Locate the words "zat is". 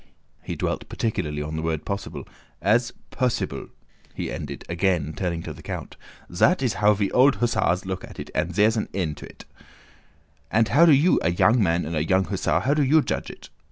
6.33-6.73